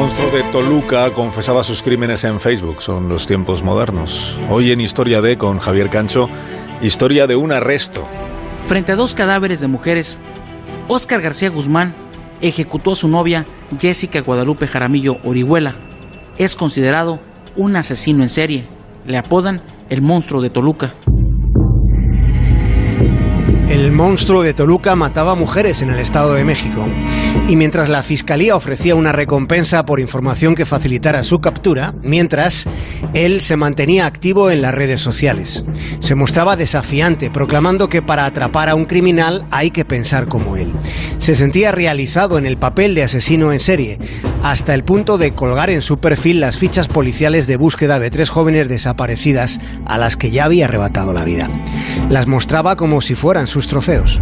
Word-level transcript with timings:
monstruo 0.00 0.30
de 0.30 0.42
Toluca 0.44 1.12
confesaba 1.12 1.62
sus 1.62 1.82
crímenes 1.82 2.24
en 2.24 2.40
Facebook. 2.40 2.80
Son 2.80 3.06
los 3.10 3.26
tiempos 3.26 3.62
modernos. 3.62 4.34
Hoy 4.48 4.72
en 4.72 4.80
Historia 4.80 5.20
de 5.20 5.36
con 5.36 5.58
Javier 5.58 5.90
Cancho, 5.90 6.26
historia 6.80 7.26
de 7.26 7.36
un 7.36 7.52
arresto. 7.52 8.06
Frente 8.64 8.92
a 8.92 8.96
dos 8.96 9.14
cadáveres 9.14 9.60
de 9.60 9.68
mujeres, 9.68 10.18
Óscar 10.88 11.20
García 11.20 11.50
Guzmán 11.50 11.94
ejecutó 12.40 12.92
a 12.92 12.96
su 12.96 13.08
novia 13.08 13.44
Jessica 13.78 14.22
Guadalupe 14.22 14.66
Jaramillo 14.66 15.18
Orihuela. 15.22 15.74
Es 16.38 16.56
considerado 16.56 17.20
un 17.54 17.76
asesino 17.76 18.22
en 18.22 18.30
serie. 18.30 18.66
Le 19.04 19.18
apodan 19.18 19.60
el 19.90 20.00
monstruo 20.00 20.40
de 20.40 20.48
Toluca. 20.48 20.94
El 23.70 23.92
monstruo 23.92 24.42
de 24.42 24.52
Toluca 24.52 24.96
mataba 24.96 25.36
mujeres 25.36 25.80
en 25.80 25.90
el 25.90 26.00
Estado 26.00 26.34
de 26.34 26.42
México. 26.42 26.88
Y 27.46 27.54
mientras 27.54 27.88
la 27.88 28.02
Fiscalía 28.02 28.56
ofrecía 28.56 28.96
una 28.96 29.12
recompensa 29.12 29.86
por 29.86 30.00
información 30.00 30.56
que 30.56 30.66
facilitara 30.66 31.22
su 31.22 31.40
captura, 31.40 31.94
mientras 32.02 32.64
él 33.14 33.40
se 33.40 33.56
mantenía 33.56 34.06
activo 34.06 34.50
en 34.50 34.60
las 34.60 34.74
redes 34.74 35.00
sociales. 35.00 35.64
Se 36.00 36.16
mostraba 36.16 36.56
desafiante, 36.56 37.30
proclamando 37.30 37.88
que 37.88 38.02
para 38.02 38.24
atrapar 38.24 38.68
a 38.68 38.74
un 38.74 38.86
criminal 38.86 39.46
hay 39.52 39.70
que 39.70 39.84
pensar 39.84 40.26
como 40.26 40.56
él. 40.56 40.72
Se 41.18 41.36
sentía 41.36 41.70
realizado 41.70 42.38
en 42.38 42.46
el 42.46 42.56
papel 42.56 42.96
de 42.96 43.04
asesino 43.04 43.52
en 43.52 43.60
serie, 43.60 44.00
hasta 44.42 44.74
el 44.74 44.84
punto 44.84 45.18
de 45.18 45.32
colgar 45.32 45.70
en 45.70 45.82
su 45.82 45.98
perfil 45.98 46.40
las 46.40 46.58
fichas 46.58 46.88
policiales 46.88 47.46
de 47.46 47.56
búsqueda 47.56 47.98
de 47.98 48.10
tres 48.10 48.30
jóvenes 48.30 48.68
desaparecidas 48.68 49.60
a 49.86 49.98
las 49.98 50.16
que 50.16 50.30
ya 50.30 50.44
había 50.44 50.66
arrebatado 50.66 51.12
la 51.12 51.24
vida. 51.24 51.48
Las 52.08 52.26
mostraba 52.26 52.76
como 52.76 53.00
si 53.00 53.14
fueran 53.14 53.46
sus 53.46 53.66
trofeos. 53.66 54.20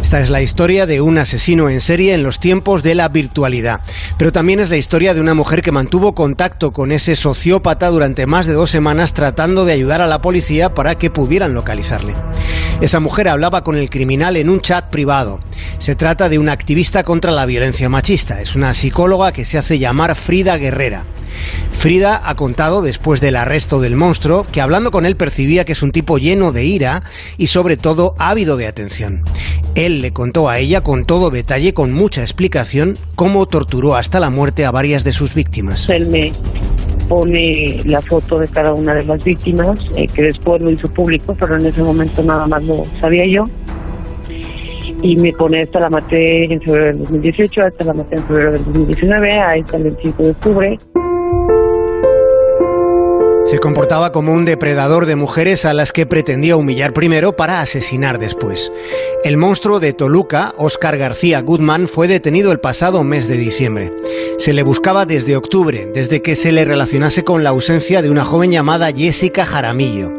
Esta 0.00 0.20
es 0.20 0.30
la 0.30 0.42
historia 0.42 0.86
de 0.86 1.00
un 1.00 1.18
asesino 1.18 1.68
en 1.68 1.80
serie 1.80 2.14
en 2.14 2.22
los 2.22 2.38
tiempos 2.38 2.82
de 2.82 2.94
la 2.94 3.08
virtualidad, 3.08 3.80
pero 4.16 4.30
también 4.30 4.60
es 4.60 4.70
la 4.70 4.76
historia 4.76 5.12
de 5.12 5.20
una 5.20 5.34
mujer 5.34 5.60
que 5.60 5.72
mantuvo 5.72 6.14
contacto 6.14 6.72
con 6.72 6.92
ese 6.92 7.16
sociópata 7.16 7.88
durante 7.88 8.26
más 8.26 8.46
de 8.46 8.52
dos 8.52 8.70
semanas 8.70 9.12
tratando 9.12 9.64
de 9.64 9.72
ayudar 9.72 10.00
a 10.00 10.06
la 10.06 10.20
policía 10.20 10.72
para 10.72 10.96
que 10.96 11.10
pudieran 11.10 11.54
localizarle. 11.54 12.14
Esa 12.84 13.00
mujer 13.00 13.28
hablaba 13.28 13.64
con 13.64 13.78
el 13.78 13.88
criminal 13.88 14.36
en 14.36 14.50
un 14.50 14.60
chat 14.60 14.90
privado. 14.90 15.40
Se 15.78 15.94
trata 15.94 16.28
de 16.28 16.38
una 16.38 16.52
activista 16.52 17.02
contra 17.02 17.32
la 17.32 17.46
violencia 17.46 17.88
machista, 17.88 18.42
es 18.42 18.56
una 18.56 18.74
psicóloga 18.74 19.32
que 19.32 19.46
se 19.46 19.56
hace 19.56 19.78
llamar 19.78 20.14
Frida 20.14 20.58
Guerrera. 20.58 21.06
Frida 21.70 22.20
ha 22.22 22.34
contado, 22.34 22.82
después 22.82 23.22
del 23.22 23.36
arresto 23.36 23.80
del 23.80 23.96
monstruo, 23.96 24.44
que 24.52 24.60
hablando 24.60 24.90
con 24.90 25.06
él 25.06 25.16
percibía 25.16 25.64
que 25.64 25.72
es 25.72 25.82
un 25.82 25.92
tipo 25.92 26.18
lleno 26.18 26.52
de 26.52 26.66
ira 26.66 27.02
y 27.38 27.46
sobre 27.46 27.78
todo 27.78 28.14
ávido 28.18 28.58
de 28.58 28.66
atención. 28.66 29.24
Él 29.74 30.02
le 30.02 30.12
contó 30.12 30.50
a 30.50 30.58
ella 30.58 30.82
con 30.82 31.06
todo 31.06 31.30
detalle, 31.30 31.72
con 31.72 31.90
mucha 31.90 32.20
explicación, 32.20 32.98
cómo 33.14 33.46
torturó 33.46 33.94
hasta 33.96 34.20
la 34.20 34.28
muerte 34.28 34.66
a 34.66 34.70
varias 34.70 35.04
de 35.04 35.14
sus 35.14 35.32
víctimas. 35.32 35.88
Pone 37.08 37.82
la 37.84 38.00
foto 38.00 38.38
de 38.38 38.48
cada 38.48 38.72
una 38.72 38.94
de 38.94 39.04
las 39.04 39.24
víctimas, 39.24 39.78
eh, 39.96 40.06
que 40.06 40.22
después 40.22 40.60
lo 40.60 40.70
hizo 40.70 40.88
público, 40.88 41.36
pero 41.38 41.56
en 41.58 41.66
ese 41.66 41.82
momento 41.82 42.22
nada 42.22 42.46
más 42.46 42.64
lo 42.64 42.84
sabía 43.00 43.26
yo. 43.26 43.46
Y 45.02 45.16
me 45.16 45.32
pone, 45.32 45.62
esta 45.62 45.80
la 45.80 45.90
maté 45.90 46.44
en 46.44 46.60
febrero 46.62 46.86
del 46.86 46.98
2018, 47.00 47.66
esta 47.66 47.84
la 47.84 47.94
maté 47.94 48.16
en 48.16 48.24
febrero 48.24 48.52
del 48.52 48.64
2019, 48.64 49.32
a 49.32 49.56
esta 49.56 49.76
el 49.76 49.96
5 50.00 50.22
de 50.22 50.30
octubre. 50.30 50.78
Se 53.44 53.58
comportaba 53.58 54.10
como 54.10 54.32
un 54.32 54.46
depredador 54.46 55.04
de 55.04 55.16
mujeres 55.16 55.66
a 55.66 55.74
las 55.74 55.92
que 55.92 56.06
pretendía 56.06 56.56
humillar 56.56 56.94
primero 56.94 57.36
para 57.36 57.60
asesinar 57.60 58.18
después. 58.18 58.72
El 59.22 59.36
monstruo 59.36 59.80
de 59.80 59.92
Toluca, 59.92 60.54
Oscar 60.56 60.96
García 60.96 61.42
Goodman, 61.42 61.86
fue 61.86 62.08
detenido 62.08 62.52
el 62.52 62.60
pasado 62.60 63.04
mes 63.04 63.28
de 63.28 63.36
diciembre. 63.36 63.92
Se 64.38 64.54
le 64.54 64.62
buscaba 64.62 65.04
desde 65.04 65.36
octubre, 65.36 65.90
desde 65.94 66.22
que 66.22 66.36
se 66.36 66.52
le 66.52 66.64
relacionase 66.64 67.22
con 67.22 67.44
la 67.44 67.50
ausencia 67.50 68.00
de 68.00 68.08
una 68.08 68.24
joven 68.24 68.50
llamada 68.50 68.90
Jessica 68.90 69.44
Jaramillo. 69.44 70.10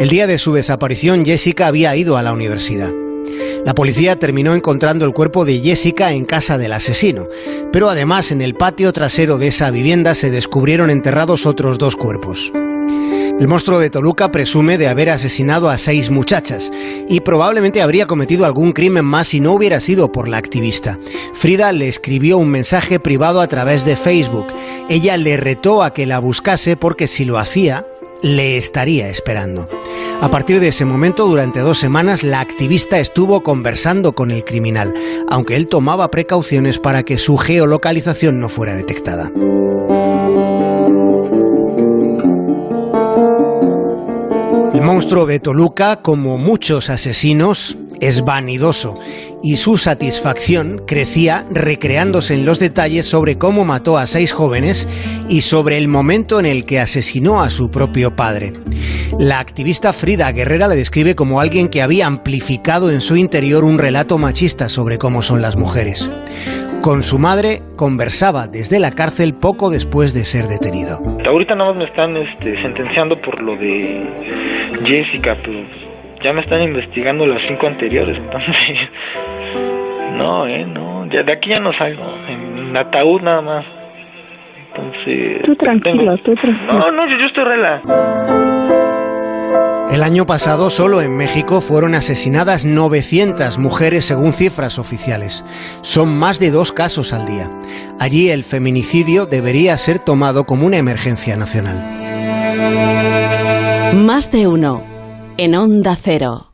El 0.00 0.08
día 0.08 0.26
de 0.26 0.38
su 0.38 0.52
desaparición, 0.52 1.24
Jessica 1.24 1.68
había 1.68 1.94
ido 1.94 2.16
a 2.16 2.22
la 2.22 2.32
universidad. 2.32 2.90
La 3.64 3.74
policía 3.74 4.18
terminó 4.18 4.54
encontrando 4.54 5.04
el 5.04 5.12
cuerpo 5.12 5.44
de 5.44 5.60
Jessica 5.60 6.12
en 6.12 6.24
casa 6.24 6.56
del 6.56 6.72
asesino, 6.72 7.28
pero 7.72 7.88
además 7.88 8.32
en 8.32 8.40
el 8.40 8.54
patio 8.54 8.92
trasero 8.92 9.38
de 9.38 9.48
esa 9.48 9.70
vivienda 9.70 10.14
se 10.14 10.30
descubrieron 10.30 10.90
enterrados 10.90 11.46
otros 11.46 11.78
dos 11.78 11.94
cuerpos. 11.96 12.52
El 13.40 13.48
monstruo 13.48 13.78
de 13.78 13.88
Toluca 13.88 14.30
presume 14.30 14.76
de 14.76 14.88
haber 14.88 15.08
asesinado 15.08 15.70
a 15.70 15.78
seis 15.78 16.10
muchachas 16.10 16.70
y 17.08 17.20
probablemente 17.20 17.80
habría 17.80 18.06
cometido 18.06 18.44
algún 18.44 18.72
crimen 18.72 19.06
más 19.06 19.28
si 19.28 19.40
no 19.40 19.52
hubiera 19.52 19.80
sido 19.80 20.12
por 20.12 20.28
la 20.28 20.36
activista. 20.36 20.98
Frida 21.32 21.72
le 21.72 21.88
escribió 21.88 22.36
un 22.36 22.50
mensaje 22.50 23.00
privado 23.00 23.40
a 23.40 23.46
través 23.46 23.86
de 23.86 23.96
Facebook. 23.96 24.48
Ella 24.90 25.16
le 25.16 25.38
retó 25.38 25.82
a 25.82 25.94
que 25.94 26.04
la 26.04 26.18
buscase 26.18 26.76
porque 26.76 27.08
si 27.08 27.24
lo 27.24 27.38
hacía, 27.38 27.86
le 28.22 28.56
estaría 28.56 29.08
esperando. 29.08 29.68
A 30.20 30.30
partir 30.30 30.60
de 30.60 30.68
ese 30.68 30.84
momento, 30.84 31.26
durante 31.26 31.60
dos 31.60 31.78
semanas, 31.78 32.22
la 32.22 32.40
activista 32.40 32.98
estuvo 32.98 33.42
conversando 33.42 34.14
con 34.14 34.30
el 34.30 34.44
criminal, 34.44 34.92
aunque 35.28 35.56
él 35.56 35.66
tomaba 35.66 36.10
precauciones 36.10 36.78
para 36.78 37.02
que 37.04 37.16
su 37.16 37.38
geolocalización 37.38 38.38
no 38.38 38.50
fuera 38.50 38.74
detectada. 38.74 39.30
El 44.74 44.82
monstruo 44.82 45.24
de 45.24 45.40
Toluca, 45.40 45.96
como 45.96 46.36
muchos 46.36 46.90
asesinos, 46.90 47.78
es 48.00 48.24
vanidoso 48.24 48.98
y 49.42 49.56
su 49.56 49.78
satisfacción 49.78 50.82
crecía 50.86 51.44
recreándose 51.50 52.34
en 52.34 52.44
los 52.44 52.58
detalles 52.58 53.06
sobre 53.06 53.38
cómo 53.38 53.64
mató 53.64 53.96
a 53.98 54.06
seis 54.06 54.32
jóvenes 54.32 54.86
y 55.28 55.42
sobre 55.42 55.78
el 55.78 55.88
momento 55.88 56.40
en 56.40 56.46
el 56.46 56.64
que 56.64 56.80
asesinó 56.80 57.42
a 57.42 57.50
su 57.50 57.70
propio 57.70 58.16
padre. 58.16 58.52
La 59.18 59.38
activista 59.38 59.92
Frida 59.92 60.30
Guerrera 60.32 60.68
le 60.68 60.76
describe 60.76 61.14
como 61.14 61.40
alguien 61.40 61.68
que 61.68 61.82
había 61.82 62.06
amplificado 62.06 62.90
en 62.90 63.00
su 63.00 63.16
interior 63.16 63.64
un 63.64 63.78
relato 63.78 64.18
machista 64.18 64.68
sobre 64.68 64.98
cómo 64.98 65.22
son 65.22 65.42
las 65.42 65.56
mujeres. 65.56 66.10
Con 66.82 67.02
su 67.02 67.18
madre 67.18 67.60
conversaba 67.76 68.46
desde 68.46 68.80
la 68.80 68.92
cárcel 68.92 69.34
poco 69.34 69.68
después 69.68 70.14
de 70.14 70.24
ser 70.24 70.46
detenido. 70.46 70.98
Ahorita 71.26 71.54
nada 71.54 71.72
más 71.72 71.76
me 71.76 71.84
están 71.84 72.16
este, 72.16 72.60
sentenciando 72.62 73.20
por 73.20 73.42
lo 73.42 73.54
de 73.56 74.02
Jessica, 74.86 75.36
pero 75.42 75.60
ya 76.22 76.32
me 76.32 76.42
están 76.42 76.62
investigando 76.62 77.26
las 77.26 77.40
cinco 77.46 77.66
anteriores, 77.66 78.16
entonces 78.16 78.54
no, 80.16 80.46
eh, 80.46 80.64
no, 80.66 81.06
ya 81.06 81.22
de 81.22 81.32
aquí 81.32 81.50
ya 81.50 81.60
no 81.62 81.72
salgo, 81.72 82.04
en 82.28 82.76
ataúd 82.76 83.22
nada 83.22 83.40
más. 83.40 83.66
Entonces, 84.68 85.42
tú 85.44 85.56
tranquilo, 85.56 86.16
tú 86.18 86.34
tranquilo. 86.34 86.72
No, 86.72 86.90
no, 86.92 87.08
yo, 87.08 87.16
yo 87.20 87.26
estoy 87.26 87.44
rela. 87.44 87.82
El 89.90 90.04
año 90.04 90.24
pasado 90.24 90.70
solo 90.70 91.00
en 91.00 91.16
México 91.16 91.60
fueron 91.60 91.96
asesinadas 91.96 92.64
900 92.64 93.58
mujeres 93.58 94.04
según 94.04 94.32
cifras 94.32 94.78
oficiales. 94.78 95.44
Son 95.82 96.16
más 96.16 96.38
de 96.38 96.52
dos 96.52 96.70
casos 96.70 97.12
al 97.12 97.26
día. 97.26 97.50
Allí 97.98 98.30
el 98.30 98.44
feminicidio 98.44 99.26
debería 99.26 99.76
ser 99.76 99.98
tomado 99.98 100.44
como 100.44 100.64
una 100.64 100.76
emergencia 100.76 101.36
nacional. 101.36 101.84
Más 103.96 104.30
de 104.30 104.46
uno 104.46 104.84
en 105.42 105.54
Onda 105.54 105.96
Cero. 105.96 106.52